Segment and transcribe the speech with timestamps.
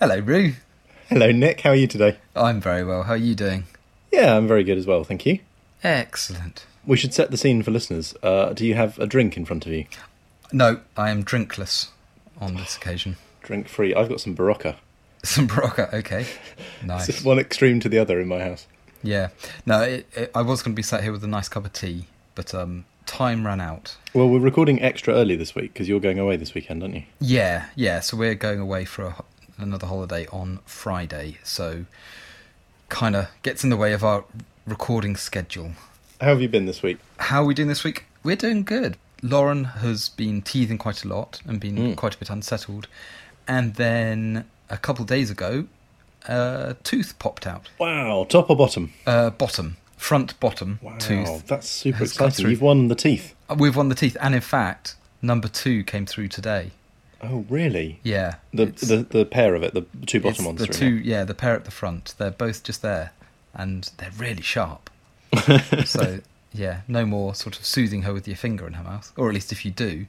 [0.00, 0.52] Hello, Rue.
[1.08, 1.62] Hello, Nick.
[1.62, 2.18] How are you today?
[2.36, 3.02] I'm very well.
[3.02, 3.64] How are you doing?
[4.12, 5.40] Yeah, I'm very good as well, thank you.
[5.82, 6.66] Excellent.
[6.86, 8.14] We should set the scene for listeners.
[8.22, 9.86] Uh, do you have a drink in front of you?
[10.52, 11.88] No, I am drinkless
[12.40, 13.16] on this occasion.
[13.42, 13.94] Drink free.
[13.94, 14.76] I've got some Berocca.
[15.24, 16.26] Some Berocca, okay.
[16.84, 17.06] Nice.
[17.06, 18.68] just one extreme to the other in my house.
[19.02, 19.30] Yeah.
[19.66, 21.72] No, it, it, I was going to be sat here with a nice cup of
[21.72, 23.96] tea, but um, time ran out.
[24.14, 27.02] Well, we're recording extra early this week because you're going away this weekend, aren't you?
[27.20, 27.98] Yeah, yeah.
[27.98, 29.24] So we're going away for a,
[29.58, 31.38] another holiday on Friday.
[31.44, 31.84] So
[32.88, 34.24] kind of gets in the way of our
[34.66, 35.72] recording schedule.
[36.20, 36.98] How have you been this week?
[37.18, 38.04] How are we doing this week?
[38.22, 38.96] We're doing good.
[39.22, 41.96] Lauren has been teething quite a lot and been Mm.
[41.96, 42.88] quite a bit unsettled.
[43.46, 45.66] And then a couple days ago,
[46.26, 47.68] a tooth popped out.
[47.78, 48.92] Wow, top or bottom?
[49.06, 51.46] Uh, bottom, front bottom Wow, tooth.
[51.46, 52.48] that's super exciting.
[52.48, 53.34] You've won the teeth.
[53.48, 54.16] Uh, We've won the teeth.
[54.20, 56.72] And in fact, number two came through today.
[57.22, 58.00] Oh, really?
[58.04, 58.36] Yeah.
[58.54, 60.60] The the, the pair of it, the two bottom ones.
[60.60, 62.14] The two, yeah, the pair at the front.
[62.18, 63.12] They're both just there.
[63.54, 64.90] And they're really sharp.
[65.84, 66.20] So
[66.52, 69.34] yeah, no more sort of soothing her with your finger in her mouth, or at
[69.34, 70.06] least if you do,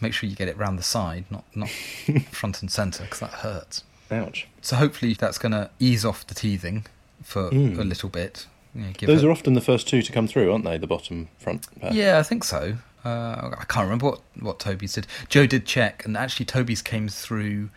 [0.00, 1.70] make sure you get it round the side, not not
[2.30, 3.84] front and centre, because that hurts.
[4.10, 4.46] Ouch.
[4.62, 6.86] So hopefully that's going to ease off the teething
[7.22, 7.78] for Mm.
[7.78, 8.46] a little bit.
[8.74, 10.76] You know, give Those her- are often the first two to come through, aren't they?
[10.78, 11.92] The bottom front pair.
[11.92, 12.76] Yeah, I think so.
[13.06, 15.06] Uh, I can't remember what what Toby's did.
[15.28, 17.70] Joe did check, and actually Toby's came through.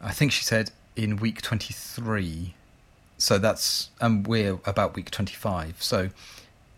[0.00, 2.54] I think she said in week twenty three.
[3.18, 5.82] So that's and we're about week twenty five.
[5.82, 6.10] So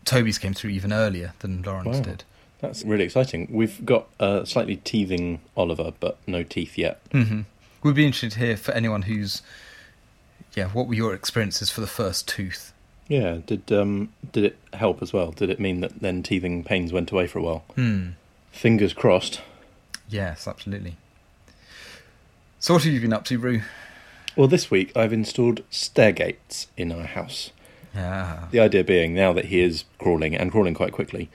[0.04, 2.04] Toby's came through even earlier than Lauren's Wow.
[2.04, 2.24] did.
[2.60, 3.46] That's really exciting.
[3.50, 7.00] We've got a slightly teething Oliver, but no teeth yet.
[7.12, 7.42] hmm
[7.82, 9.42] We'd be interested to hear for anyone who's,
[10.56, 12.72] yeah, what were your experiences for the first tooth?
[13.08, 13.38] Yeah.
[13.46, 15.32] Did um did it help as well?
[15.32, 17.64] Did it mean that then teething pains went away for a while?
[17.74, 18.10] Hmm.
[18.52, 19.40] Fingers crossed.
[20.08, 20.96] Yes, absolutely.
[22.60, 23.62] So what have you been up to, Rue?
[24.36, 27.50] Well, this week I've installed stair gates in our house.
[27.94, 28.46] Yeah.
[28.50, 31.28] The idea being, now that he is crawling and crawling quite quickly,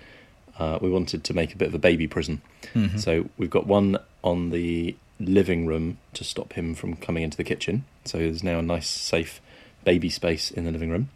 [0.59, 2.42] uh, we wanted to make a bit of a baby prison.
[2.74, 3.00] Mhm.
[3.00, 7.44] So we've got one on the living room to stop him from coming into the
[7.44, 7.86] kitchen.
[8.06, 9.42] So there's now a nice, safe
[9.84, 11.09] baby space in the living room,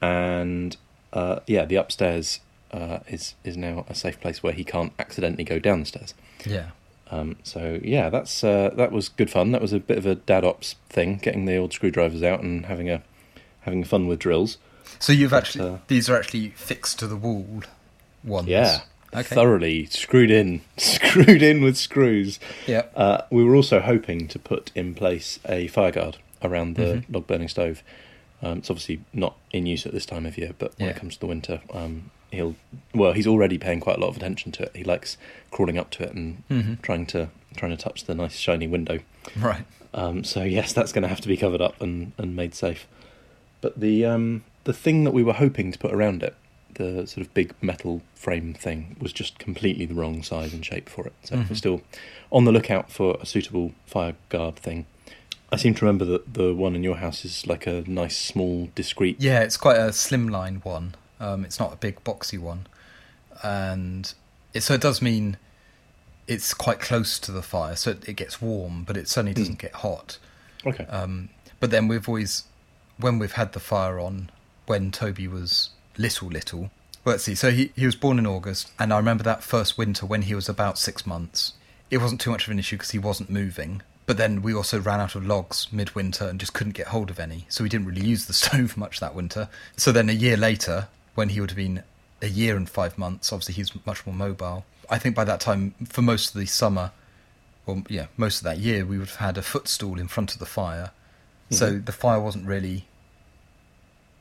[0.00, 0.76] and
[1.12, 2.40] uh, yeah, the upstairs
[2.72, 6.14] uh, is is now a safe place where he can't accidentally go down the stairs.
[6.44, 6.70] Yeah.
[7.10, 9.52] Um, so yeah, that's uh, that was good fun.
[9.52, 12.66] That was a bit of a dad ops thing, getting the old screwdrivers out and
[12.66, 13.02] having a
[13.62, 14.58] having fun with drills.
[14.98, 17.62] So you've But, actually uh, these are actually fixed to the wall
[18.24, 18.48] ones.
[18.48, 18.80] Yeah,
[19.14, 19.34] Okay.
[19.34, 22.38] thoroughly screwed in, screwed in with screws.
[22.66, 22.82] Yeah.
[22.94, 27.04] Uh, we were also hoping to put in place a fire guard around the Mhm.
[27.14, 27.82] log burning stove.
[28.42, 30.94] Um, it's obviously not in use at this time of year, but when Yeah.
[30.94, 32.54] it comes to the winter, um, he'll
[32.94, 34.72] well, he's already paying quite a lot of attention to it.
[34.76, 35.16] He likes
[35.50, 39.00] crawling up to it and hmm trying to trying to touch the nice shiny window.
[39.36, 39.64] Right.
[39.94, 42.86] Um, so yes, that's going to have to be covered up and, and made safe.
[43.60, 46.36] But the um, the thing that we were hoping to put around it,
[46.74, 50.88] the sort of big metal frame thing, was just completely the wrong size and shape
[50.88, 51.14] for it.
[51.24, 51.48] So Mhm.
[51.48, 51.80] we're still
[52.30, 54.86] on the lookout for a suitable fire guard thing.
[55.50, 58.68] I seem to remember that the one in your house is like a nice, small,
[58.74, 59.16] discreet.
[59.20, 60.94] Yeah, it's quite a slimline one.
[61.20, 62.66] Um, it's not a big boxy one,
[63.42, 64.12] and
[64.54, 65.36] it, so it does mean
[66.26, 69.54] it's quite close to the fire, so it, it gets warm, but it certainly doesn't
[69.56, 69.58] Mm.
[69.60, 70.18] get hot.
[70.66, 70.84] Okay.
[70.86, 72.44] Um, but then we've always,
[72.98, 74.30] when we've had the fire on,
[74.66, 76.70] when Toby was little, little.
[77.04, 77.34] Well, let's see.
[77.34, 80.34] So he he was born in August, and I remember that first winter when he
[80.34, 81.54] was about six months.
[81.90, 83.80] It wasn't too much of an issue because he wasn't moving.
[84.08, 87.20] But then we also ran out of logs midwinter and just couldn't get hold of
[87.20, 89.50] any, so we didn't really use the stove much that winter.
[89.76, 91.82] So then a year later, when he would have been
[92.22, 94.64] a year and five months, obviously he's much more mobile.
[94.88, 96.90] I think by that time, for most of the summer,
[97.66, 100.38] well, yeah, most of that year, we would have had a footstool in front of
[100.38, 100.90] the fire.
[101.50, 101.84] So Mhm.
[101.84, 102.86] the fire wasn't really,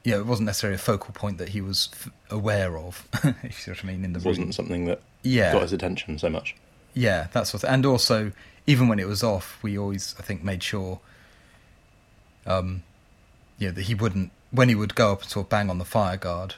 [0.04, 3.08] yeah, it wasn't necessarily a focal point that he was f- aware of.
[3.24, 5.72] if you see what I mean in the It wasn't something that yeah, got his
[5.72, 6.56] attention so much.
[6.98, 7.70] Yeah, that sort of.
[7.70, 8.32] And also,
[8.66, 11.00] even when it was off, we always, I think, made sure,
[12.46, 12.84] um,
[13.60, 15.86] yeah, that he wouldn't when he would go up and sort of bang on the
[15.86, 16.56] fire guard.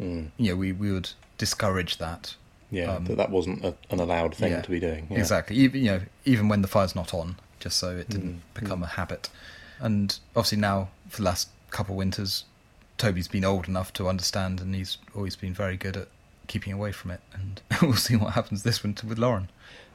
[0.00, 0.30] Mm.
[0.36, 2.36] You know, we we would discourage that.
[2.70, 5.06] Yeah, Um, that that wasn't a, an allowed thing yeah, to be doing.
[5.10, 5.18] Yeah.
[5.18, 5.56] Exactly.
[5.56, 8.82] Even you know, even when the fire's not on, just so it didn't Mm, become
[8.82, 9.28] a habit.
[9.80, 12.44] And obviously now, for the last couple of winters,
[12.98, 16.08] Toby's been old enough to understand, and he's always been very good at
[16.50, 17.20] keeping away from it.
[17.32, 19.48] And we'll see what happens this winter with Lauren.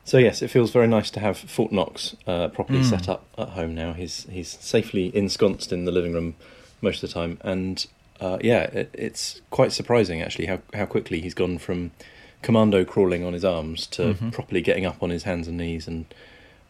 [0.04, 2.90] So yes, it feels very nice to have Fort Knox uh, properly Mm.
[2.90, 3.94] set up at home now.
[3.94, 6.36] He's he's safely ensconced in the living room
[6.82, 7.86] most of the time, and
[8.22, 11.92] uh, yeah, it, it's quite surprising actually how how quickly he's gone from
[12.44, 14.32] commando crawling on his arms to Mhm.
[14.32, 16.06] properly getting up on his hands and knees and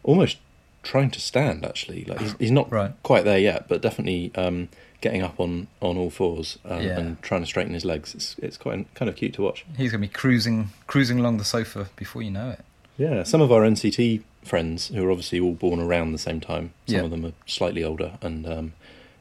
[0.02, 0.38] almost
[0.86, 1.64] trying to stand.
[1.64, 2.92] Actually, like he's, he's not Right.
[3.02, 4.68] quite there yet, but definitely um,
[5.00, 6.98] getting up on, on all fours um, Yeah.
[6.98, 8.14] and trying to straighten his legs.
[8.14, 9.64] It's it's quite kind of cute to watch.
[9.76, 12.60] He's going to be cruising cruising along the sofa before you know it.
[12.98, 16.72] Yeah, some of our NCT friends who are obviously all born around the same time.
[16.86, 17.02] Some Yeah.
[17.04, 18.72] of them are slightly older, and um,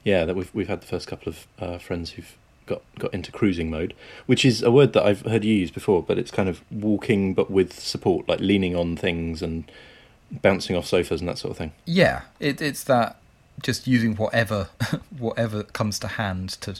[0.03, 2.37] yeah, that we've we've had the first couple of uh, friends who've
[2.67, 3.93] got got into cruising mode,
[4.27, 7.33] which is a word that I've heard you use before, but it's kind of walking
[7.33, 9.69] but with support, like leaning on things and
[10.41, 11.71] bouncing off sofas and that sort of thing.
[11.85, 13.17] Yeah, it, it's that
[13.61, 14.69] just using whatever
[15.17, 16.79] whatever comes to hand to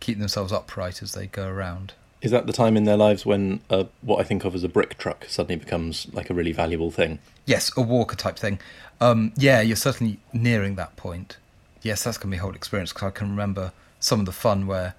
[0.00, 1.94] keep themselves upright as they go around.
[2.20, 4.68] Is that the time in their lives when uh, what I think of as a
[4.68, 7.18] brick truck suddenly becomes like a really valuable thing?
[7.46, 8.60] Yes, a walker type thing.
[9.00, 11.36] Um, yeah, you're certainly nearing that point.
[11.82, 14.32] Yes, that's going to be a whole experience because I can remember some of the
[14.32, 14.94] fun where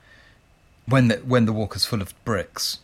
[0.85, 2.79] when the when the walker's full of bricks,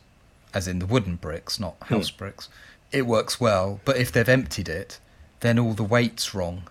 [0.53, 2.47] as in the wooden bricks, not house bricks,
[2.91, 3.79] it works well.
[3.85, 4.99] But if they've emptied it,
[5.41, 6.63] then all the weight's wrong,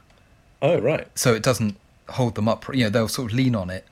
[0.61, 1.77] Oh right, so it doesn't
[2.11, 2.67] hold them up.
[2.75, 3.85] You know, they'll sort of lean on it,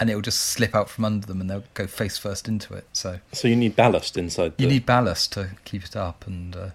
[0.00, 2.74] and it will just slip out from under them, and they'll go face first into
[2.74, 2.86] it.
[2.92, 4.56] So so you need ballast inside.
[4.56, 4.64] The...
[4.64, 6.70] you need ballast to keep it up, and uh,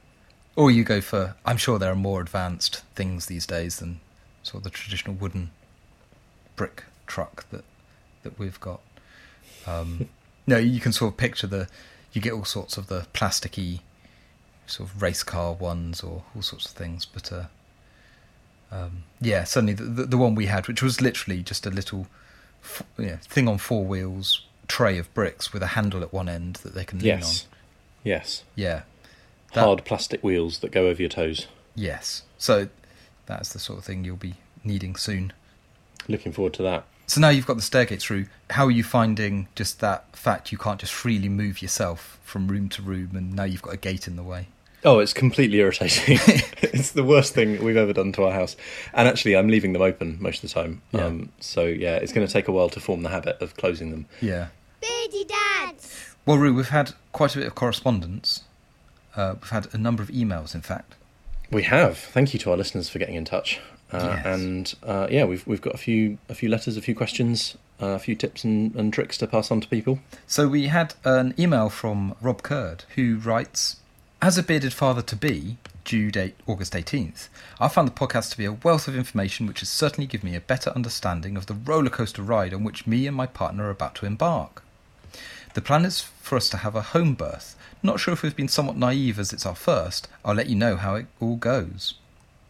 [0.55, 1.35] or you go for.
[1.45, 4.01] I'm sure there are more advanced things these days than
[4.43, 5.49] sort of the traditional wooden
[6.55, 7.63] brick truck that
[8.21, 8.81] that we've got.
[9.65, 10.09] Um,
[10.47, 11.67] no, you can sort of picture the.
[12.11, 13.79] You get all sorts of the plasticky,
[14.65, 17.44] sort of race car ones or all sorts of things, but uh,
[18.71, 22.07] um, yeah, suddenly the, the the one we had, which was literally just a little,
[22.63, 26.27] f- you know, thing on four wheels, tray of bricks with a handle at one
[26.30, 27.57] end that they can lean Yes, on.
[28.04, 28.81] yes, Yeah.
[29.54, 31.45] That- hard plastic wheels that go over your toes.
[31.75, 32.24] Yes.
[32.39, 32.69] So
[33.27, 35.31] that's the sort of thing you'll be needing soon.
[36.07, 36.86] Looking forward to that.
[37.07, 38.27] So now you've got the stairgate through.
[38.51, 42.69] How are you finding just that fact you can't just freely move yourself from room
[42.69, 44.47] to room, and now you've got a gate in the way?
[44.85, 46.17] Oh, it's completely irritating.
[46.61, 48.55] it's the worst thing we've ever done to our house.
[48.94, 50.81] And actually, I'm leaving them open most of the time.
[50.91, 51.05] Yeah.
[51.05, 53.91] Um, so, yeah, it's going to take a while to form the habit of closing
[53.91, 54.05] them.
[54.21, 54.47] Yeah.
[54.81, 56.15] Beardy Dads.
[56.25, 58.44] Well, Rue, we've had quite a bit of correspondence.
[59.15, 60.95] Uh, we've had a number of emails, in fact.
[61.51, 61.97] We have.
[61.97, 63.59] Thank you to our listeners for getting in touch.
[63.93, 64.25] Uh, Yes.
[64.25, 67.87] And uh, yeah, we've we've got a few a few letters, a few questions, uh,
[67.87, 69.99] a few tips and, and tricks to pass on to people.
[70.27, 73.77] So we had an email from Rob Curd who writes
[74.21, 77.27] As a bearded father to be, due date August 18th,
[77.59, 80.35] I found the podcast to be a wealth of information which has certainly given me
[80.35, 83.69] a better understanding of the roller coaster ride on which me and my partner are
[83.71, 84.63] about to embark.
[85.53, 87.55] The plan is for us to have a home birth.
[87.83, 90.07] Not sure if we've been somewhat naive as it's our first.
[90.23, 91.95] I'll let you know how it all goes.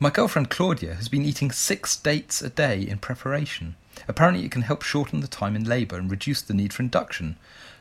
[0.03, 3.75] My girlfriend Claudia has been eating six dates a day in preparation.
[4.05, 7.37] Apparently, it can help shorten the time in labour and reduce the need for induction.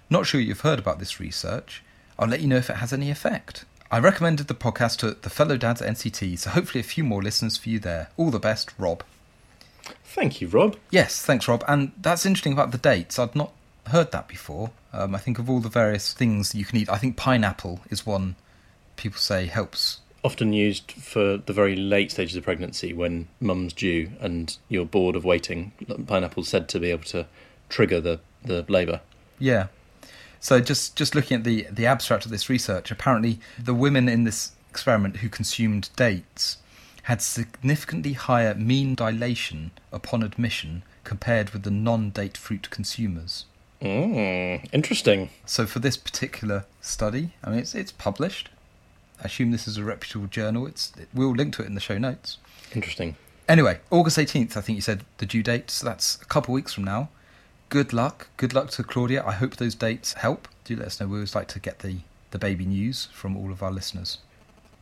[0.09, 1.83] Not sure you've heard about this research.
[2.17, 3.65] I'll let you know if it has any effect.
[3.91, 7.21] I recommended the podcast to the fellow dads at NCT, so hopefully a few more
[7.21, 8.11] listeners for you there.
[8.17, 9.03] All the best, Rob.
[10.05, 10.77] Thank you, Rob.
[10.93, 11.65] Yes, thanks, Rob.
[11.67, 13.19] And that's interesting about the dates.
[13.19, 13.51] I'd not
[13.89, 14.71] heard that before.
[14.93, 16.89] Um, I think of all the various things you can eat.
[16.89, 18.37] I think pineapple is one
[18.95, 19.99] people say helps.
[20.25, 25.17] Often used for the very late stages of pregnancy when mum's due and you're bored
[25.17, 25.73] of waiting.
[26.07, 27.27] Pineapple's said to be able to
[27.69, 29.01] trigger the, the labour.
[29.39, 29.67] Yeah.
[30.39, 34.25] So just just looking at the the abstract of this research, apparently the women in
[34.25, 36.59] this experiment who consumed dates
[37.05, 43.45] had significantly higher mean dilation upon admission compared with the non-date fruit consumers.
[43.81, 45.31] Mm, interesting.
[45.45, 48.49] So for this particular study, I mean it's it's published.
[49.23, 50.67] I assume this is a reputable journal.
[50.67, 52.39] It's it, we'll link to it in the show notes.
[52.75, 53.17] Interesting.
[53.49, 56.73] Anyway, August 18th, I think you said the due date, so that's a couple weeks
[56.73, 57.09] from now.
[57.69, 58.29] Good luck.
[58.37, 59.25] Good luck to Claudia.
[59.25, 60.49] I hope those dates help.
[60.65, 61.07] Do let us know.
[61.07, 61.99] We always like to get the,
[62.31, 64.19] the baby news from all of our listeners.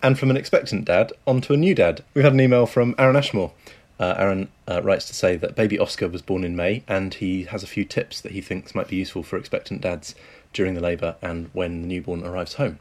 [0.02, 2.02] And from an expectant dad, on to a new dad.
[2.14, 3.52] We've had an email from Aaron Ashmore.
[3.99, 7.44] Uh, Aaron uh, writes to say that baby Oscar was born in May and he
[7.44, 10.14] has a few tips that he thinks might be useful for expectant dads
[10.54, 12.78] during the labour and when the newborn arrives home.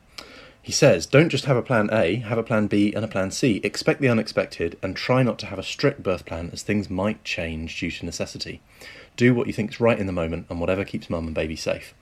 [0.62, 3.32] He says, Don't just have a plan A, have a plan B and a plan
[3.32, 3.62] C.
[3.64, 7.24] Expect the unexpected and try not to have a strict birth plan as things might
[7.24, 8.62] change due to necessity.
[9.16, 11.94] Do what you think's right in the moment and whatever keeps mum and baby safe.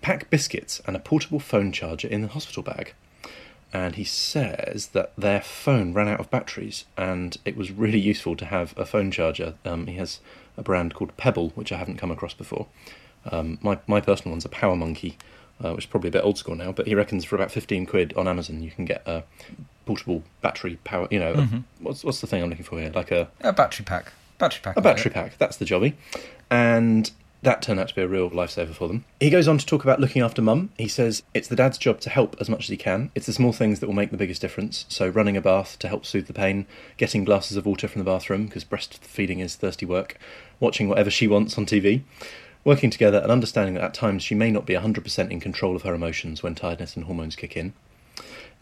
[0.00, 2.94] Pack biscuits and a portable phone charger in the hospital bag
[3.72, 8.34] and he says that their phone ran out of batteries and it was really useful
[8.36, 9.54] to have a phone charger.
[9.64, 10.20] Um, he has
[10.56, 12.66] a brand called Pebble, which I haven't come across before.
[13.30, 15.18] Um, my, my personal one's a Power Monkey,
[15.64, 17.86] uh, which is probably a bit old school now, but he reckons for about 15
[17.86, 19.22] quid on Amazon you can get a
[19.86, 21.64] portable battery power, you know, a- Mhm.
[21.80, 22.90] what's, what's the thing I'm looking for here?
[22.94, 24.12] Like a, A battery pack.
[24.38, 24.76] Battery pack.
[24.76, 25.38] a battery pack.
[25.38, 25.94] That's the jobby.
[26.50, 27.10] And
[27.42, 29.04] That turned out to be a real lifesaver for them.
[29.20, 30.70] He goes on to talk about looking after mum.
[30.76, 33.12] He says it's the dad's job to help as much as he can.
[33.14, 34.86] It's the small things that will make the biggest difference.
[34.88, 38.04] So, running a bath to help soothe the pain, getting glasses of water from the
[38.04, 40.18] bathroom because breastfeeding is thirsty work,
[40.58, 42.02] watching whatever she wants on TV,
[42.64, 45.82] working together and understanding that at times she may not be 100% in control of
[45.82, 47.72] her emotions when tiredness and hormones kick in.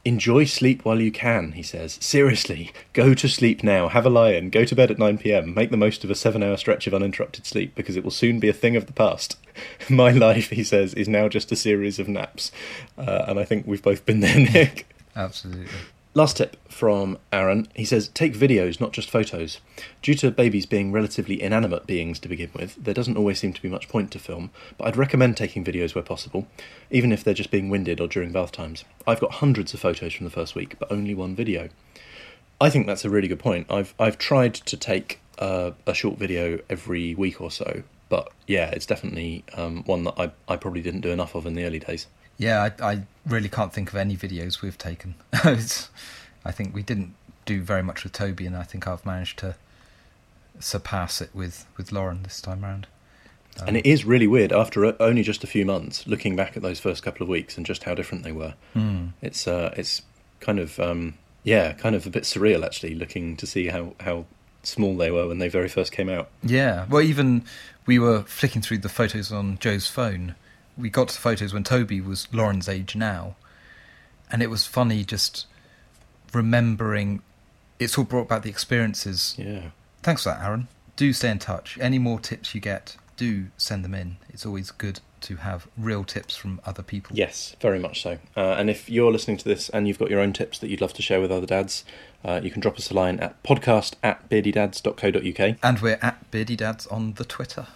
[0.05, 1.99] Enjoy sleep while you can, he says.
[2.01, 3.89] Seriously, go to sleep now.
[3.89, 4.51] Have a lie in.
[4.51, 5.53] Go to bed at 9 pm.
[5.53, 8.39] Make the most of a seven hour stretch of uninterrupted sleep because it will soon
[8.39, 9.37] be a thing of the past.
[9.91, 12.53] My life, he says, is now just a series of naps.
[12.97, 14.87] Uh, and I think we've both been there, Nick.
[15.17, 15.67] Absolutely.
[16.17, 17.69] Last tip from Aaron.
[17.75, 19.61] He says, take videos, not just photos.
[20.01, 23.61] Due to babies being relatively inanimate beings to begin with, there doesn't always seem to
[23.61, 26.47] be much point to film, but I'd recommend taking videos where possible,
[26.91, 28.87] even if they're just being winded or during bath times.
[29.07, 31.69] I've got hundreds of photos from the first week, but only one video.
[32.63, 33.67] I think that's a really good point.
[33.69, 38.71] I've I've tried to take uh, a short video every week or so, but yeah,
[38.71, 41.81] it's definitely um, one that I, I probably didn't do enough of in the early
[41.81, 42.07] days.
[42.39, 45.15] Yeah, I, I really can't think of any videos we've taken.
[45.33, 47.15] I think we didn't
[47.45, 49.57] do very much with Toby, and I think I've managed to
[50.59, 52.87] surpass it with, with Lauren this time round.
[53.61, 56.63] Um, And it is really weird after only just a few months, looking back at
[56.63, 58.55] those first couple of weeks and just how different they were.
[58.75, 59.09] hmm.
[59.23, 60.03] It's uh, it's
[60.41, 64.27] kind of um, yeah, kind of a bit surreal actually, looking to see how how
[64.63, 66.29] small they were when they very first came out.
[66.43, 67.45] Yeah, well, even
[67.87, 70.35] we were flicking through the photos on Joe's phone.
[70.77, 73.37] We got to the photos when Toby was Lauren's age now,
[74.31, 75.47] and it was funny just
[76.33, 77.23] remembering.
[77.79, 79.35] It's all brought back the experiences.
[79.39, 79.71] Yeah,
[80.03, 80.69] Thanks for that, Aaron.
[80.97, 81.77] Do stay in touch.
[81.81, 84.17] Any more tips you get, do send them in.
[84.31, 87.17] It's always good to have real tips from other people.
[87.17, 88.19] yes, very much so.
[88.37, 90.81] Uh, and if you're listening to this and you've got your own tips that you'd
[90.81, 91.85] love to share with other dads,
[92.25, 95.57] uh, you can drop us a line at podcast at beardydads.co.uk.
[95.63, 97.67] And we're at Beardy Dads on the Twitter.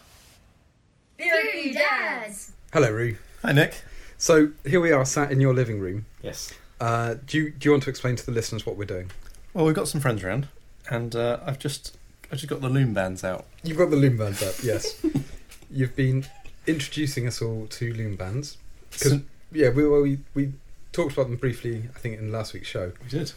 [1.17, 2.53] Beardy Dads.
[2.73, 3.17] Hello, Rue.
[3.43, 3.83] Hi, Nick.
[4.19, 6.07] So here we are, sat in your living room.
[6.23, 6.53] Yes.
[6.81, 9.11] Uh, do you do you want to explain to the listeners what we're doing?
[9.55, 10.49] Well, we've got some friends around,
[10.89, 11.97] and uh, I've just
[12.31, 13.47] I've just got the loom bands out.
[13.63, 15.03] You've got the loom bands up, yes.
[15.71, 16.27] You've been
[16.67, 18.57] introducing us all to loom bands
[18.91, 19.21] because So-
[19.53, 20.53] yeah, we, well, we we
[20.93, 23.33] talked about them briefly, I think, in last week's show, we did.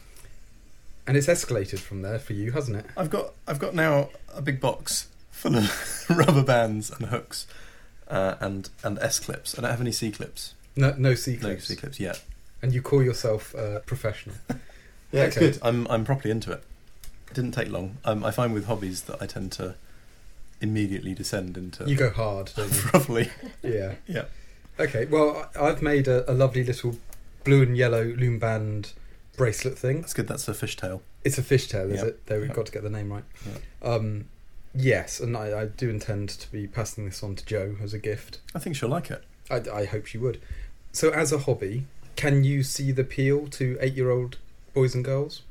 [1.07, 2.85] and it's escalated from there for you, hasn't it?
[2.95, 7.45] I've got I've got now a big box full of rubber bands and hooks,
[8.07, 9.57] uh, and and S clips.
[9.57, 10.53] I don't have any C clips.
[10.75, 11.69] No, no C clips.
[11.69, 12.23] No C clips yet.
[12.61, 14.35] and you call yourself uh, professional.
[15.11, 15.39] Yeah, Okay.
[15.41, 15.59] good.
[15.61, 16.63] I'm I'm properly into it.
[17.29, 17.97] It didn't take long.
[18.03, 19.75] Um, I find with hobbies that I tend to
[20.59, 22.81] immediately descend into You go hard, don't you?
[22.81, 23.29] properly.
[23.61, 23.93] yeah.
[24.07, 24.25] Yeah.
[24.79, 25.05] Okay.
[25.05, 26.97] Well, I've made a, a lovely little
[27.43, 28.93] blue and yellow loom band
[29.37, 30.01] bracelet thing.
[30.01, 30.27] That's good.
[30.27, 31.01] That's a fishtail.
[31.23, 32.07] It's a fishtail, is Yep.
[32.07, 32.25] it?
[32.25, 32.55] There, we've Yep.
[32.55, 33.23] got to get the name right.
[33.83, 34.25] Um,
[34.75, 37.99] yes, and I, I do intend to be passing this on to Joe as a
[37.99, 38.39] gift.
[38.55, 39.23] I think she'll like it.
[39.49, 40.41] I, I hope she would.
[40.91, 44.37] So, as a hobby, can you see the appeal to eight-year-old
[44.73, 45.41] boys and girls?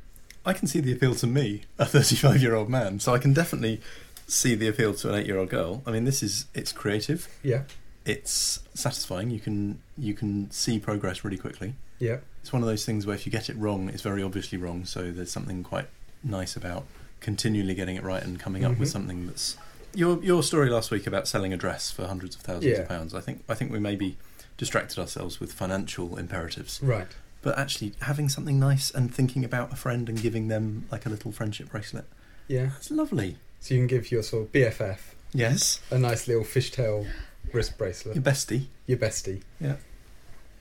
[0.45, 3.33] I can see the appeal to me, a 35 year old man, so I can
[3.33, 3.81] definitely
[4.27, 5.83] see the appeal to an 8 year old girl.
[5.87, 7.63] I mean, this is it's creative, Yeah,
[8.05, 9.31] it's satisfying.
[9.31, 11.75] You can you can see progress really quickly.
[12.01, 14.59] yeah, It's one of those things where if you get it wrong, it's very obviously
[14.59, 14.85] wrong.
[14.85, 15.87] So there's something quite
[16.25, 16.87] nice about
[17.23, 18.93] continually getting it right and coming up with Mhm.
[18.93, 19.57] something that's
[19.95, 22.81] your your story last week about selling a dress for hundreds of thousands Yeah.
[22.83, 23.15] of pounds.
[23.15, 24.17] I think I think we maybe
[24.59, 27.09] distracted ourselves with financial imperatives, right.
[27.41, 31.09] but actually having something nice and thinking about a friend and giving them like a
[31.09, 32.05] little friendship bracelet.
[32.49, 33.39] Yeah, That's lovely.
[33.61, 37.07] so you can give your sort of BFF Yes, a nice little fishtail
[37.53, 38.15] wrist bracelet.
[38.17, 38.67] your bestie.
[38.87, 39.41] Your bestie.
[39.61, 39.77] Yeah.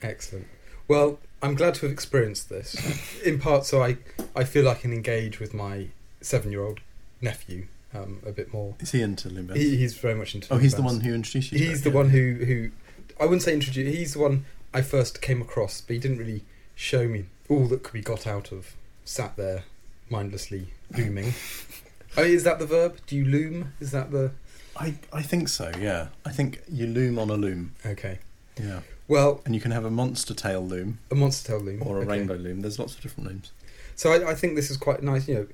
[0.01, 0.47] Excellent.
[0.87, 2.75] Well, I'm glad to have experienced this.
[3.23, 3.97] In part, so I,
[4.35, 5.87] I feel I can engage with my
[6.21, 6.79] seven-year-old
[7.21, 8.75] nephew um, a bit more.
[8.79, 9.53] Is he into Limbo?
[9.53, 10.53] He, he's very much into.
[10.53, 11.59] oh, he's the one who introduced you.
[11.59, 11.95] He's the yeah.
[11.95, 12.71] one who who
[13.19, 13.95] I wouldn't say introduced.
[13.95, 16.43] He's the one I first came across, but he didn't really
[16.75, 19.63] show me all that could be got out of sat there
[20.09, 21.33] mindlessly looming.
[22.17, 22.97] oh, is that the verb?
[23.07, 23.73] Do you loom?
[23.79, 24.31] Is that the
[24.77, 25.71] I I think so.
[25.79, 27.75] Yeah, I think you loom on a loom.
[27.85, 28.19] okay?
[28.59, 31.97] Yeah, Well, and you can have a monster tail loom a monster tail loom or
[31.97, 32.09] a okay.
[32.09, 32.61] rainbow loom.
[32.61, 33.51] There's lots of different looms.
[33.95, 35.27] So I, I think this is quite nice.
[35.27, 35.47] You know,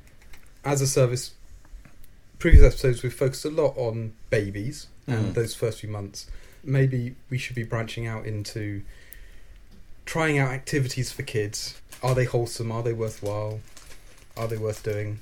[0.66, 1.32] as a service,
[2.40, 5.34] previous episodes we've focused a lot on babies and Mhm.
[5.34, 6.28] those first few months.
[6.64, 8.84] Maybe we should be branching out into
[10.06, 11.76] trying out activities for kids.
[12.04, 12.72] Are they wholesome?
[12.72, 13.60] Are they worthwhile?
[14.36, 15.20] Are they worth doing?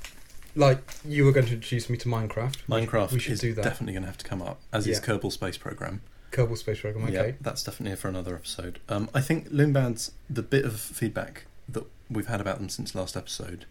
[0.55, 2.57] Like you were going to introduce me to Minecraft.
[2.69, 3.63] Minecraft We should is do that.
[3.63, 5.03] definitely going to have to come up as is Yeah.
[5.05, 6.01] Kerbal Space Program.
[6.31, 7.05] Kerbal Space Program.
[7.05, 7.13] Okay.
[7.13, 8.79] Yeah, that's definitely for another episode.
[8.89, 10.11] Um, I think loom bands.
[10.29, 13.65] The bit of feedback that we've had about them since last episode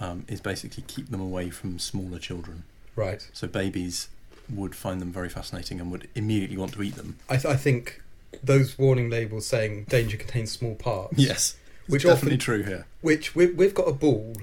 [0.00, 2.64] um, is basically keep them away from smaller children.
[2.96, 3.28] Right.
[3.32, 4.08] So babies
[4.48, 7.16] would find them very fascinating and would immediately want to eat them.
[7.28, 8.02] I, th- I think
[8.42, 11.14] those warning labels saying danger contains small parts.
[11.18, 12.86] Yes, Which definitely often- true here.
[13.00, 14.34] Which we've, we've got a ball,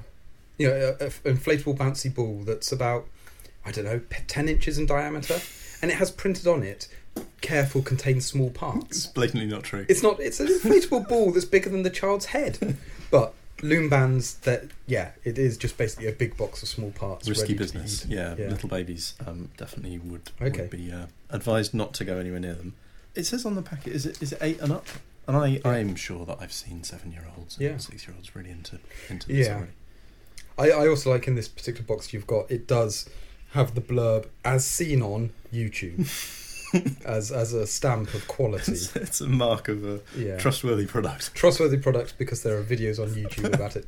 [0.58, 3.06] you know, an inflatable bouncy ball that's about,
[3.66, 5.40] I don't know, 10 inches in diameter.
[5.82, 6.88] And it has printed on it,
[7.42, 9.08] careful contains small It's parts.
[9.08, 9.86] blatantly not true.
[9.90, 12.78] It's not, it's an inflatable ball that's bigger than the child's head.
[13.12, 17.28] But loom bands, that, yeah, it is just basically a big box of small parts.
[17.30, 18.06] Risky business.
[18.06, 18.50] Yeah, Yeah.
[18.50, 20.62] little babies um, definitely would, Okay.
[20.62, 22.74] would be uh, advised not to go anywhere near them.
[23.16, 24.88] It says on the packet, is it is it eight and up?
[25.28, 27.72] And I, I'm sure that I've seen seven year olds Yeah.
[27.72, 29.56] and six year olds really into into this Yeah.
[29.56, 29.72] already.
[30.58, 33.08] I, I also like in this particular box you've got it does
[33.52, 36.08] have the blurb as seen on YouTube
[37.06, 38.72] as as a stamp of quality.
[38.74, 41.34] It's, it's a mark of a Yeah, trustworthy product.
[41.36, 43.86] trustworthy product because there are videos on YouTube about it.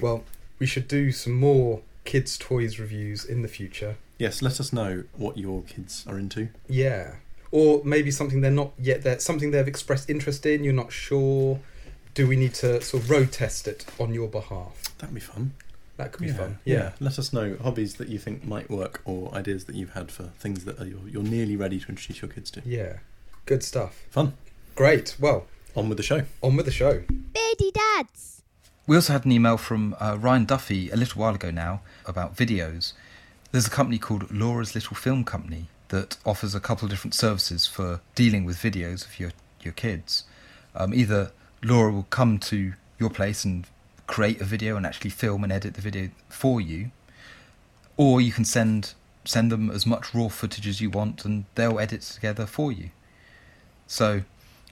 [0.00, 0.24] Well,
[0.58, 3.96] we should do some more kids' toys reviews in the future.
[4.18, 6.48] Yes, let us know what your kids are into.
[6.68, 7.16] Yeah,
[7.50, 9.02] or maybe something they're not yet.
[9.02, 10.64] There, something they've expressed interest in.
[10.64, 11.60] You're not sure.
[12.14, 14.82] Do we need to sort of road test it on your behalf?
[14.98, 15.52] That'd be fun.
[15.96, 16.58] That could be yeah, fun.
[16.64, 16.92] Yeah.
[17.00, 20.24] let us know hobbies that you think might work or ideas that you've had for
[20.38, 22.62] things that are you're, you're nearly ready to introduce your kids to.
[22.66, 22.98] yeah,
[23.46, 24.02] good stuff.
[24.10, 24.34] Fun.
[24.74, 25.16] Great.
[25.18, 26.22] Well, On with the show.
[26.42, 27.02] on with the show.
[27.32, 28.42] Beardy Dads.
[28.86, 32.36] We also had an email from uh, Ryan Duffy a little while ago now about
[32.36, 32.92] videos.
[33.52, 37.66] There's a company called Laura's Little Film Company that offers a couple of different services
[37.66, 39.30] for dealing with videos of your,
[39.62, 40.24] your kids.
[40.74, 41.32] Um, either
[41.64, 43.66] Laura will come to your place and
[44.06, 46.90] create a video and actually film and edit the video for you,
[47.96, 48.94] or you can send
[49.24, 52.90] send them as much raw footage as you want and they'll edit together for you.
[53.88, 54.22] So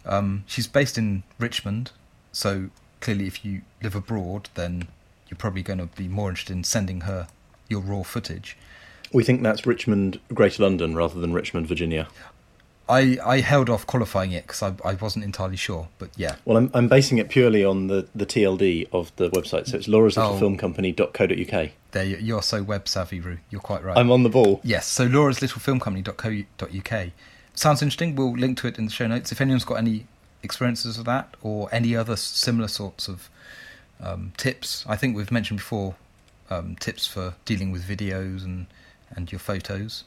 [0.07, 1.91] um, she's based in Richmond,
[2.31, 4.87] so clearly if you live abroad, then
[5.29, 7.27] you're probably going to be more interested in sending her
[7.69, 8.57] your raw footage.
[9.13, 12.09] We think that's Richmond, Greater London, rather than Richmond, Virginia.
[12.89, 16.37] I, I held off qualifying it because I, I wasn't entirely sure, but yeah.
[16.45, 19.89] Well, I'm, I'm basing it purely on the, the TLD of the website, so it's
[19.89, 20.39] Laura's Little Oh.
[20.39, 21.71] Film Company.co.uk.
[21.93, 23.39] There, you- you're so web savvy, Rue.
[23.51, 23.97] You're quite right.
[23.97, 24.61] I'm on the ball.
[24.63, 27.09] Yes, so Laura's Little Film Company.co.uk.
[27.55, 28.17] Sounds interesting.
[28.17, 29.33] We'll link to it in the show notes.
[29.33, 30.07] If anyone's got any
[30.43, 33.31] experiences of that or any other similar sorts of
[34.01, 35.95] um, tips, I think we've mentioned before
[36.51, 38.67] um, tips for dealing with videos and,
[39.15, 40.05] and your photos.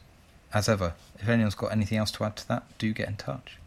[0.54, 3.58] As ever, if anyone's got anything else to add to that, do get in touch.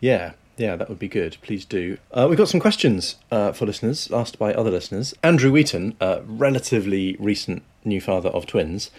[0.00, 1.36] Yeah, yeah, that would be good.
[1.40, 1.98] Please do.
[2.12, 5.14] Uh, we've got some questions uh, for listeners, asked by other listeners.
[5.22, 8.90] Andrew Wheaton, a relatively recent new father of twins,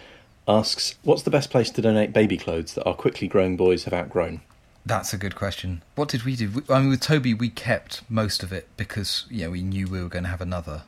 [0.47, 3.93] asks What's the best place to donate baby clothes that our quickly growing boys have
[3.93, 4.41] outgrown?
[4.85, 5.83] That's a good question.
[5.95, 6.63] What did we do?
[6.69, 10.01] I mean, with Toby, we kept most of it because you know we knew we
[10.01, 10.83] were going to have another,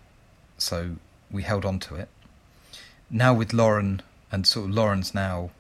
[0.57, 0.95] so
[1.29, 2.07] we held on to it.
[3.09, 4.01] Now with Lauren
[4.31, 5.51] and sort of Lauren's now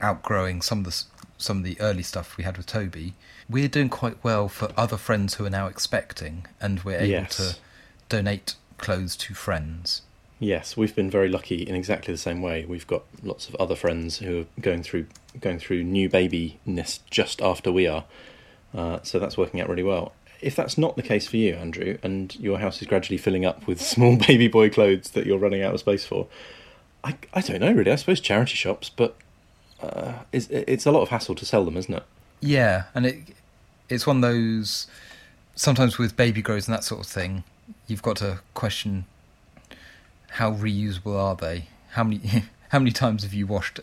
[0.00, 1.02] outgrowing some of the
[1.38, 3.12] some of the early stuff we had with Toby,
[3.48, 7.36] we're doing quite well for other friends who are now expecting, and we're able Yes.
[7.36, 7.56] to
[8.08, 10.00] donate clothes to friends.
[10.38, 12.64] Yes, we've been very lucky in exactly the same way.
[12.66, 15.06] We've got lots of other friends who are going through
[15.40, 18.04] going through new babyness just after we are,
[18.74, 20.12] uh, so that's working out really well.
[20.40, 23.66] If that's not the case for you, Andrew, and your house is gradually filling up
[23.66, 26.28] with small baby boy clothes that you're running out of space for,
[27.04, 27.90] I, I don't know really.
[27.92, 29.16] I suppose charity shops, but
[29.82, 32.02] uh, it's, it's a lot of hassle to sell them, isn't it?
[32.40, 33.18] Yeah, and it
[33.88, 34.86] it's one of those
[35.54, 37.44] sometimes with baby grows and that sort of thing,
[37.86, 39.04] you've got to question
[40.30, 41.66] how reusable are they?
[41.90, 42.20] How many
[42.70, 43.80] how many times have you washed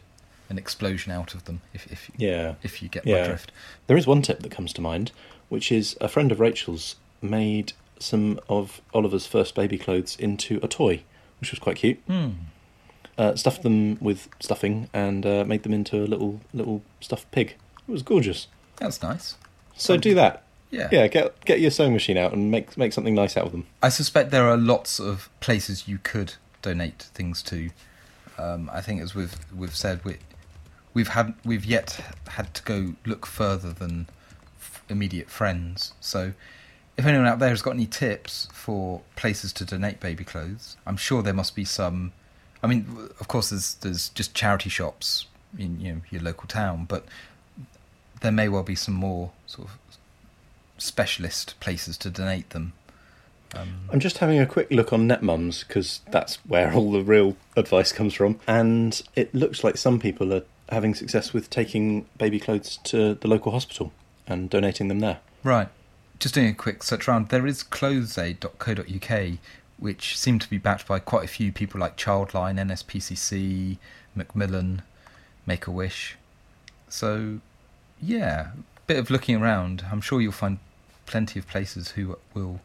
[0.50, 1.62] an explosion out of them?
[1.74, 2.56] If if Yeah.
[2.64, 3.52] if you get my drift.
[3.88, 5.12] There is one tip that comes to mind,
[5.50, 10.68] which is a friend of Rachel's made some of Oliver's first baby clothes into a
[10.68, 11.04] toy,
[11.40, 12.00] which was quite cute.
[12.08, 12.30] Hmm.
[13.18, 17.56] Uh, stuffed them with stuffing and uh, made them into a little little stuffed pig.
[17.88, 18.48] It was gorgeous.
[18.78, 19.36] That's nice.
[19.76, 20.44] So do that.
[20.72, 20.90] Yeah.
[20.92, 23.68] Yeah, get get your sewing machine out and make make something nice out of them.
[23.84, 27.70] I suspect there are lots of places you could donate things to.
[28.40, 30.18] Um, I think, as we've we've said, we
[30.96, 32.00] we've had we've yet
[32.30, 34.08] had to go look further than
[34.60, 35.94] f- immediate friends.
[36.00, 36.34] So,
[36.98, 40.98] if anyone out there has got any tips for places to donate baby clothes, I'm
[40.98, 42.14] sure there must be some.
[42.64, 46.86] I mean, of course, there's there's just charity shops in you know your local town,
[46.86, 47.06] but
[48.22, 49.78] there may well be some more sort of
[50.78, 52.74] specialist places to donate them.
[53.56, 57.36] Um, I'm just having a quick look on NetMums because that's where all the real
[57.56, 62.40] advice comes from, and it looks like some people are having success with taking baby
[62.40, 63.92] clothes to the local hospital
[64.26, 65.20] and donating them there.
[65.44, 65.68] Right.
[66.20, 67.30] Just doing a quick search around.
[67.30, 69.38] There is clothesaid.co.uk,
[69.84, 73.78] which seem to be backed by quite a few people like Childline, NSPCC,
[74.16, 74.82] Macmillan,
[75.46, 76.16] Make a Wish.
[76.88, 77.42] So,
[78.02, 78.52] yeah,
[78.88, 79.84] bit of looking around.
[79.92, 80.60] I'm sure you'll find
[81.06, 82.62] plenty of places who will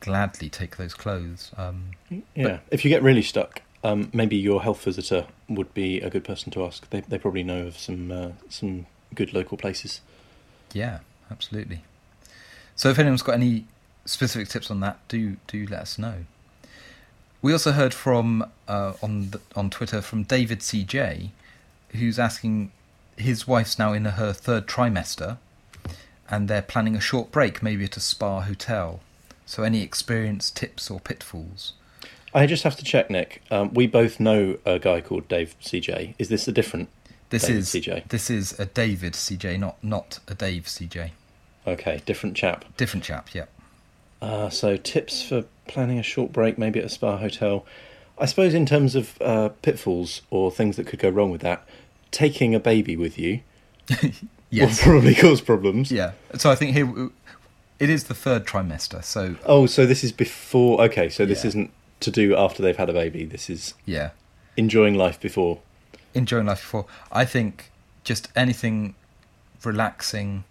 [0.00, 1.52] gladly take those clothes.
[1.58, 1.90] Um,
[2.34, 6.24] Yeah, if you get really stuck, um, maybe your health visitor would be a good
[6.24, 6.88] person to ask.
[6.88, 10.00] They they probably know of some uh, some good local places.
[10.72, 11.84] yeah, absolutely.
[12.76, 13.66] So, if anyone's got any
[14.04, 16.24] specific tips on that, do do let us know.
[17.42, 21.30] We also heard from uh, on the, on Twitter from David CJ,
[21.90, 22.72] who's asking
[23.16, 25.38] his wife's now in her third trimester,
[26.30, 29.00] and they're planning a short break, maybe at a spa hotel.
[29.46, 31.74] So, any experience, tips, or pitfalls?
[32.32, 33.42] I just have to check, Nick.
[33.50, 36.14] Um, we both know a guy called Dave CJ.
[36.18, 36.88] Is this a different?
[37.30, 38.08] This David is CJ.
[38.08, 41.10] this is a David CJ, not not a Dave CJ.
[41.66, 42.64] Okay, different chap.
[42.76, 43.44] Different chap, yeah.
[44.22, 47.64] Uh, so tips for planning a short break, maybe at a spa hotel.
[48.18, 51.66] I suppose in terms of uh, pitfalls or things that could go wrong with that,
[52.10, 53.40] taking a baby with you
[54.50, 54.78] Yes.
[54.86, 55.90] will probably cause problems.
[55.90, 56.12] Yeah.
[56.38, 57.10] So I think here
[57.80, 59.02] it is the third trimester.
[59.02, 60.80] So Oh, so this is before.
[60.82, 61.48] Okay, so this Yeah.
[61.48, 63.24] isn't to do after they've had a baby.
[63.24, 64.10] This is yeah,
[64.56, 65.58] enjoying life before.
[66.14, 66.86] enjoying life before.
[67.10, 67.72] I think
[68.04, 68.94] just anything
[69.64, 70.44] relaxing.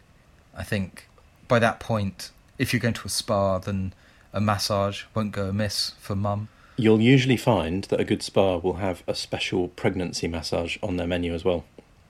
[0.56, 1.08] I think
[1.48, 3.94] by that point, if you're going to a spa, then
[4.32, 6.50] a massage won't go amiss for mum.
[6.76, 11.08] You'll usually find that a good spa will have a special pregnancy massage on their
[11.08, 11.66] menu as well.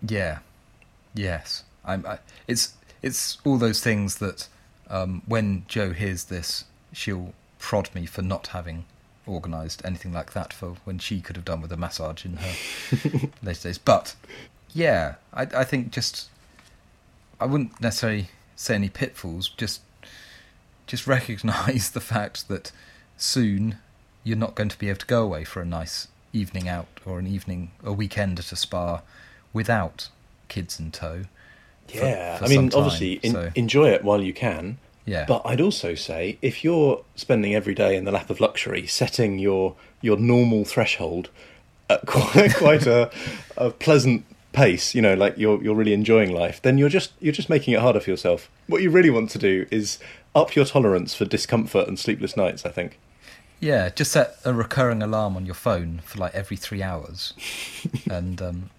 [0.08, 0.40] Yeah.
[1.14, 1.64] Yes.
[1.84, 2.06] I'm.
[2.06, 4.48] I, it's it's all those things that
[4.90, 8.86] um, when Joe hears this, she'll prod me for not having
[9.28, 13.30] organised anything like that for when she could have done with a massage in her
[13.44, 13.78] later days.
[13.78, 14.16] But
[14.74, 16.30] yeah, I, I think just
[17.40, 19.50] I wouldn't necessarily say any pitfalls.
[19.50, 19.82] Just
[20.88, 22.72] just recognise the fact that
[23.18, 23.78] soon
[24.24, 27.20] you're not going to be able to go away for a nice evening out or
[27.20, 29.02] an evening a weekend at a spa
[29.52, 30.10] without
[30.48, 31.24] kids in tow.
[31.90, 34.78] Yeah, for I mean, time, obviously, in, so, enjoy it while you can.
[35.06, 38.88] yeah, But I'd also say if you're spending every day in the lap of luxury,
[38.88, 41.30] setting your your normal threshold
[41.90, 43.12] at quite quite a,
[43.58, 47.34] a pleasant pace, you know, like you're you're really enjoying life, then you're just you're
[47.34, 48.50] just making it harder for yourself.
[48.68, 50.00] What you really want to do is
[50.34, 52.66] up your tolerance for discomfort and sleepless nights.
[52.66, 52.98] I think.
[53.60, 57.34] yeah, just set a recurring alarm on your phone for like every three hours,
[58.10, 58.70] and um,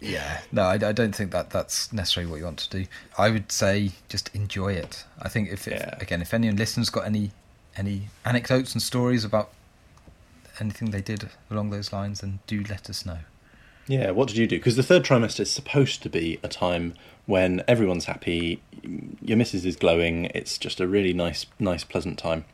[0.00, 2.86] yeah, no, I, I don't think that that's necessarily what you want to do.
[3.16, 5.04] I would say just enjoy it.
[5.20, 5.94] I think if, if Yeah.
[6.00, 7.30] again, if anyone listens got any
[7.76, 9.50] any anecdotes and stories about
[10.60, 13.18] anything they did along those lines, then do let us know.
[13.88, 14.56] Yeah, what did you do?
[14.58, 16.94] Because the third trimester is supposed to be a time
[17.26, 18.62] when everyone's happy,
[19.20, 20.26] your missus is glowing.
[20.34, 22.44] It's just a really nice, nice, pleasant time.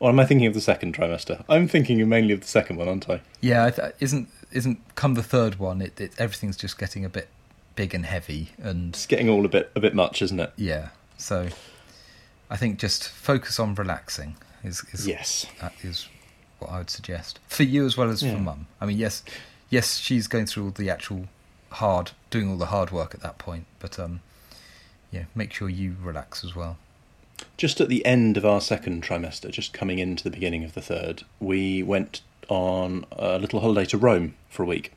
[0.00, 1.44] Or am I thinking of the second trimester?
[1.48, 3.20] I'm thinking mainly of the second one, aren't I?
[3.40, 5.80] Yeah, th- isn't isn't come the third one.
[5.80, 7.28] It, it everything's just getting a bit
[7.76, 10.52] big and heavy, and It's getting all a bit, a bit much, isn't it?
[10.56, 10.88] yeah.
[11.16, 11.48] So
[12.50, 15.46] I think just focus on relaxing is is Yes.
[15.60, 16.08] that is
[16.58, 18.34] what I would suggest for you as well as Yeah.
[18.34, 18.66] for mum.
[18.80, 19.22] I mean, yes,
[19.70, 21.28] yes, she's going through all the actual
[21.72, 24.20] hard, doing all the hard work at that point, but um,
[25.10, 26.76] yeah, make sure you relax as well.
[27.56, 30.80] Just at the end of our second trimester, just coming into the beginning of the
[30.80, 34.92] third, we went on a little holiday to Rome for a week,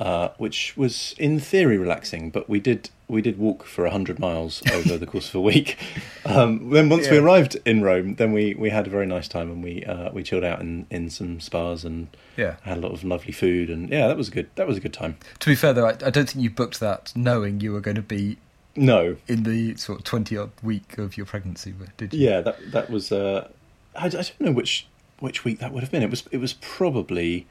[0.00, 4.62] uh, which was in theory relaxing, but we did we did walk for hundred miles
[4.72, 5.76] over the course of a week.
[6.24, 9.50] Um, then once we arrived in Rome, then we, we had a very nice time
[9.50, 12.56] and we uh, we chilled out in, in some spas and Yeah.
[12.62, 14.80] had a lot of lovely food and yeah, that was a good that was a
[14.80, 15.16] good time.
[15.40, 17.96] To be fair, though, I, I don't think you booked that knowing you were going
[17.96, 18.38] to be
[18.76, 22.28] No, in the sort of twenty odd week of your pregnancy, did you?
[22.28, 23.10] Yeah, that that was.
[23.12, 23.48] Uh,
[23.96, 24.86] I, I don't know which
[25.18, 26.02] which week that would have been.
[26.04, 27.46] It was it was probably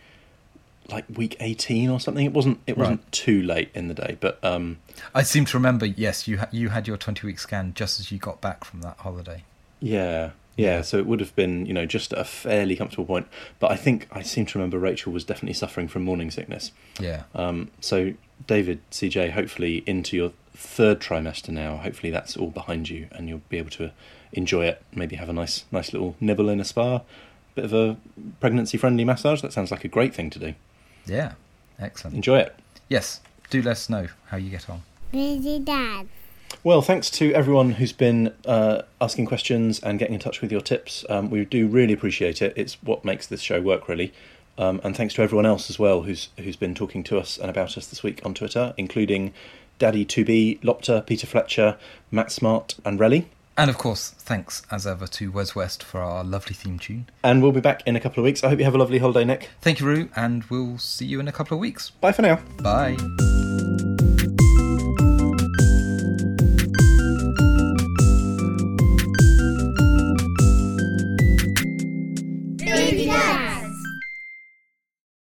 [0.92, 2.26] like week eighteen or something.
[2.26, 3.12] It wasn't it wasn't Right.
[3.12, 4.78] too late in the day, but um,
[5.14, 5.86] I seem to remember.
[5.86, 8.82] Yes, you ha- you had your twenty week scan just as you got back from
[8.82, 9.44] that holiday.
[9.80, 10.82] yeah, yeah.
[10.82, 13.28] So it would have been you know just a fairly comfortable point.
[13.60, 16.72] But I think I seem to remember Rachel was definitely suffering from morning sickness.
[17.00, 18.14] Yeah, Um, so
[18.48, 21.78] David, CJ, hopefully into your third trimester now.
[21.78, 23.92] Hopefully that's all behind you, and you'll be able to
[24.34, 24.82] enjoy it.
[24.94, 27.02] Maybe have a nice, nice little nibble in a spa,
[27.56, 27.98] bit of a
[28.40, 29.42] pregnancy-friendly massage.
[29.42, 30.54] That sounds like a great thing to do.
[31.10, 31.34] Yeah,
[31.80, 32.16] excellent.
[32.16, 32.56] Enjoy it.
[32.88, 34.84] Yes, do let us know how you get on.
[35.12, 36.08] Busy Dad.
[36.64, 40.62] Well, thanks to everyone who's been uh, asking questions and getting in touch with your
[40.62, 41.06] tips.
[41.10, 42.54] Um, we do really appreciate it.
[42.56, 44.14] It's what makes this show work, really.
[44.58, 47.50] Um, and thanks to everyone else as well who's who's been talking to us and
[47.50, 49.34] about us this week on Twitter, including
[49.78, 51.78] Daddy 2B, Lopter, Peter Fletcher,
[52.12, 53.26] Matt Smart, and Relly.
[53.60, 57.10] And of course, thanks as ever to Wes West for our lovely theme tune.
[57.26, 58.42] And we'll be back in a couple of weeks.
[58.42, 59.50] I hope you have a lovely holiday, Nick.
[59.60, 61.90] Thank you, Rue, and we'll see you in a couple of weeks.
[61.90, 62.38] Bye for now.
[62.64, 62.96] Bye.